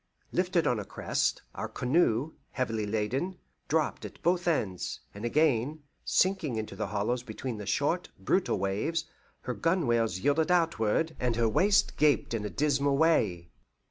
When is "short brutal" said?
7.67-8.57